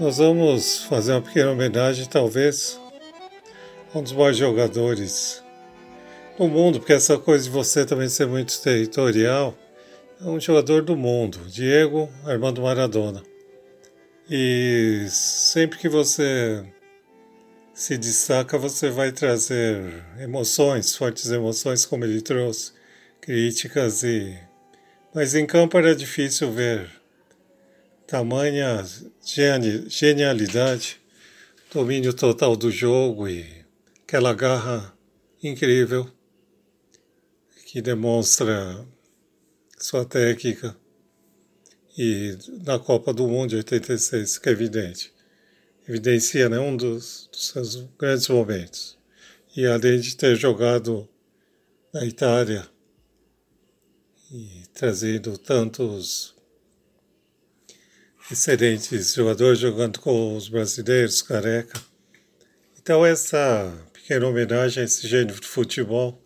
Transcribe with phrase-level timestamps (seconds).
[0.00, 2.80] Nós vamos fazer uma pequena homenagem, talvez,
[3.92, 5.44] a um dos maiores jogadores
[6.38, 9.54] do mundo, porque essa coisa de você também ser muito territorial,
[10.18, 13.22] é um jogador do mundo, Diego Armando Maradona.
[14.30, 16.64] E sempre que você
[17.74, 22.72] se destaca, você vai trazer emoções, fortes emoções, como ele trouxe,
[23.20, 24.34] críticas e.
[25.14, 26.99] Mas em campo era difícil ver
[28.10, 28.84] tamanha
[29.88, 31.00] genialidade,
[31.72, 33.46] domínio total do jogo e
[34.02, 34.92] aquela garra
[35.40, 36.10] incrível
[37.66, 38.84] que demonstra
[39.78, 40.76] sua técnica
[41.96, 45.14] e na Copa do Mundo de 86, que é evidente.
[45.88, 48.98] Evidencia né, um dos, dos seus grandes momentos.
[49.56, 51.08] E além de ter jogado
[51.94, 52.66] na Itália
[54.32, 56.39] e trazido tantos
[58.30, 61.80] excelentes jogadores jogando com os brasileiros, careca.
[62.80, 66.22] Então essa pequena homenagem a esse gênio de futebol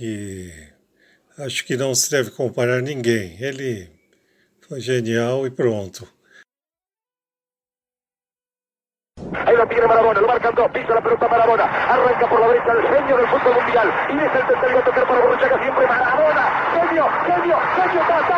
[0.00, 0.50] e
[1.38, 3.36] acho que não se deve comparar ninguém.
[3.40, 3.90] Ele
[4.66, 6.08] foi genial e pronto.
[9.46, 12.72] Ahí lo tiene Marabona, lo marcan dos, pisa la pelota Marabona, arranca por la derecha
[12.72, 16.44] el genio del fútbol mundial, y es el tercero a tocar para Borruchaga siempre Marabona,
[16.72, 18.37] genio, genio, genio, ta,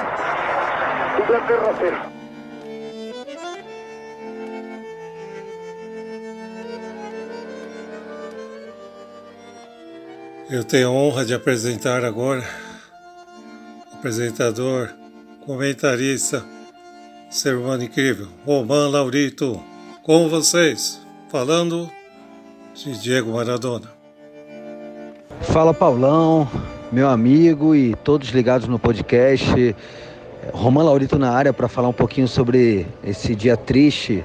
[10.49, 12.43] Eu tenho a honra de apresentar agora
[14.01, 14.89] apresentador,
[15.45, 16.43] comentarista,
[17.29, 19.61] ser humano incrível, Roman Laurito,
[20.01, 20.99] com vocês,
[21.29, 21.87] falando
[22.73, 23.87] de Diego Maradona.
[25.41, 26.49] Fala Paulão,
[26.91, 29.75] meu amigo e todos ligados no podcast.
[30.53, 34.23] Roman Laurito na área para falar um pouquinho sobre esse dia triste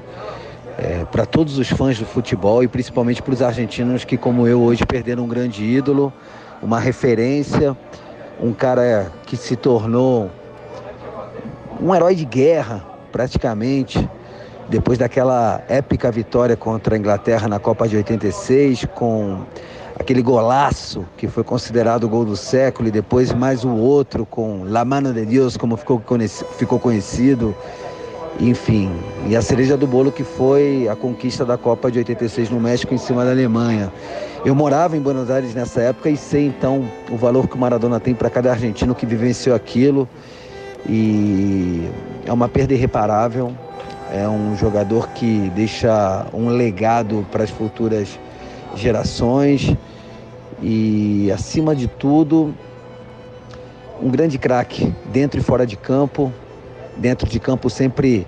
[0.78, 4.62] é, para todos os fãs do futebol e principalmente para os argentinos que, como eu,
[4.62, 6.12] hoje perderam um grande ídolo,
[6.62, 7.76] uma referência,
[8.40, 10.30] um cara que se tornou
[11.80, 14.08] um herói de guerra, praticamente,
[14.68, 19.42] depois daquela épica vitória contra a Inglaterra na Copa de 86, com
[19.98, 24.62] aquele golaço que foi considerado o gol do século e depois mais o outro com
[24.64, 26.02] La Mano de Deus, como ficou,
[26.56, 27.54] ficou conhecido.
[28.38, 28.92] Enfim,
[29.26, 32.92] e a cereja do bolo que foi a conquista da Copa de 86 no México
[32.92, 33.90] em cima da Alemanha.
[34.44, 37.98] Eu morava em Buenos Aires nessa época e sei então o valor que o Maradona
[37.98, 40.06] tem para cada argentino que vivenciou aquilo.
[40.86, 41.88] E
[42.26, 43.50] é uma perda irreparável.
[44.12, 48.18] É um jogador que deixa um legado para as futuras
[48.76, 49.74] gerações
[50.62, 52.54] e, acima de tudo,
[54.02, 56.32] um grande craque dentro e fora de campo.
[56.96, 58.26] Dentro de campo sempre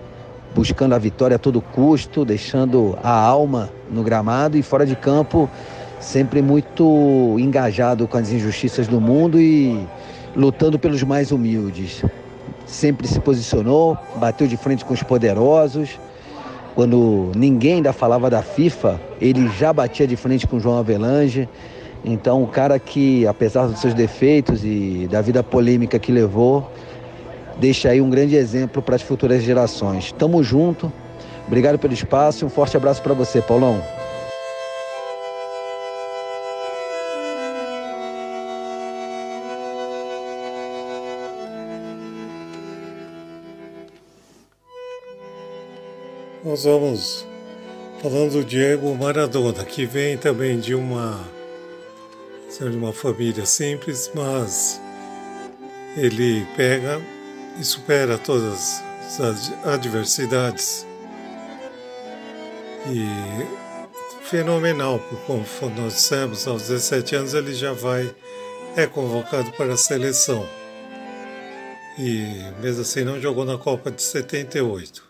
[0.55, 5.49] buscando a vitória a todo custo, deixando a alma no gramado e fora de campo
[6.01, 9.85] sempre muito engajado com as injustiças do mundo e
[10.37, 12.05] lutando pelos mais humildes.
[12.67, 15.99] Sempre se posicionou, bateu de frente com os poderosos
[16.79, 21.49] quando ninguém ainda falava da FIFA, ele já batia de frente com João Avelange.
[22.05, 26.71] Então, o cara que, apesar dos seus defeitos e da vida polêmica que levou,
[27.59, 30.13] deixa aí um grande exemplo para as futuras gerações.
[30.13, 30.93] Tamo junto.
[31.47, 33.83] Obrigado pelo espaço e um forte abraço para você, Paulão.
[46.45, 47.27] Nós vamos
[48.03, 51.21] falando do Diego Maradona, que vem também de uma,
[52.49, 54.81] de uma família simples, mas
[55.97, 57.01] ele pega
[57.59, 58.83] e supera todas
[59.21, 60.87] as adversidades
[62.91, 63.05] E
[64.25, 65.45] fenomenal, porque como
[65.77, 68.15] nós dissemos, aos 17 anos ele já vai,
[68.77, 70.47] é convocado para a seleção.
[71.99, 75.03] E mesmo assim não jogou na Copa de 78.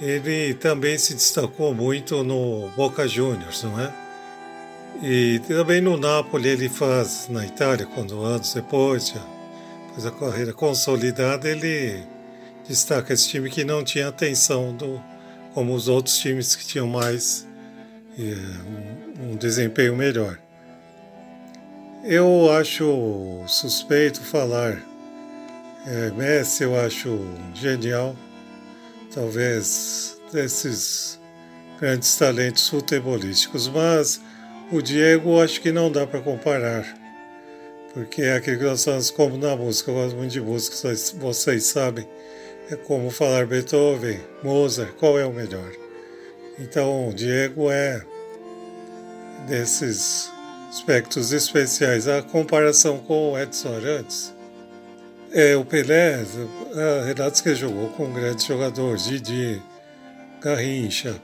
[0.00, 4.01] Ele também se destacou muito no Boca Juniors, não é?
[5.02, 9.12] E também no Napoli ele faz, na Itália, quando anos depois,
[9.88, 12.00] depois da carreira consolidada, ele
[12.68, 15.02] destaca esse time que não tinha atenção do,
[15.52, 17.48] como os outros times que tinham mais
[18.16, 20.38] um, um desempenho melhor.
[22.04, 24.80] Eu acho suspeito falar
[25.84, 27.18] é, Messi, eu acho
[27.54, 28.16] genial
[29.12, 31.20] talvez desses
[31.78, 34.20] grandes talentos futebolísticos, mas
[34.72, 36.86] o Diego acho que não dá para comparar,
[37.92, 40.76] porque é aquilo que nós falamos como na música, eu gosto muito de música,
[41.18, 42.08] vocês, sabem,
[42.70, 45.70] é como falar Beethoven, Mozart, qual é o melhor?
[46.58, 48.02] Então, o Diego é
[49.46, 50.30] desses
[50.70, 52.08] aspectos especiais.
[52.08, 54.32] A comparação com o Edson Arantes,
[55.32, 56.24] é, o Pelé,
[56.74, 59.60] a Renato que jogou com grandes jogadores, Didi,
[60.40, 61.20] Garrincha.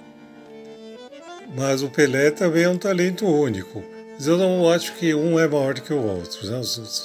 [1.55, 3.83] Mas o Pelé também é um talento único.
[4.15, 6.47] Mas eu não acho que um é maior que o outro.
[6.47, 6.61] Né?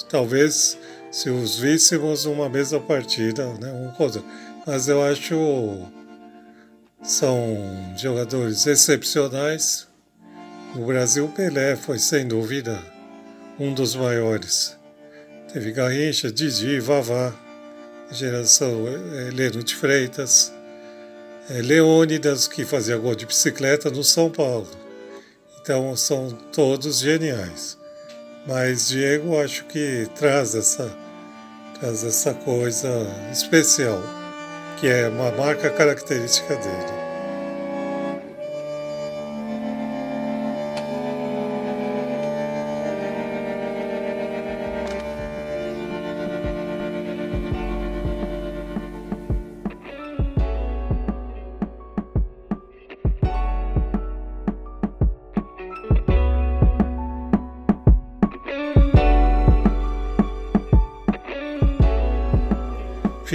[0.08, 0.78] Talvez
[1.10, 3.72] se os víssemos numa mesma partida, né?
[3.72, 4.22] um contra.
[4.66, 5.88] Mas eu acho
[7.02, 9.86] são jogadores excepcionais.
[10.74, 12.82] No Brasil, Pelé foi sem dúvida
[13.60, 14.76] um dos maiores.
[15.52, 17.32] Teve Garrincha, Didi, Vavá,
[18.10, 20.52] geração é, Leno de Freitas,
[21.48, 24.68] Leônidas, que fazia gol de bicicleta no São Paulo.
[25.60, 27.78] Então são todos geniais.
[28.46, 30.90] Mas Diego acho que traz essa,
[31.78, 32.88] traz essa coisa
[33.32, 34.02] especial,
[34.78, 37.03] que é uma marca característica dele.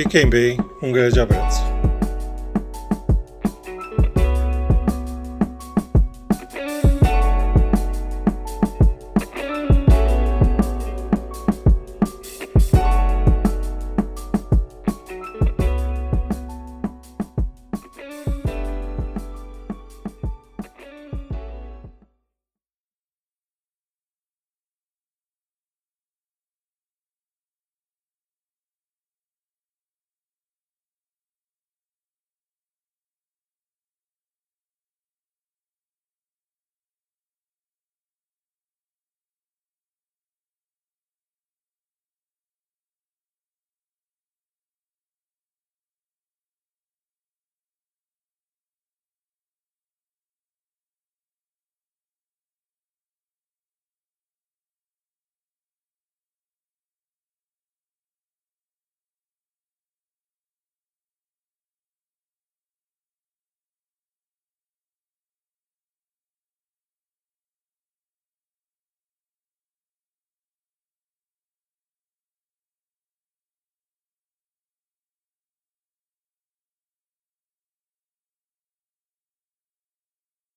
[0.01, 1.68] Fiquem bem, um grande abraço.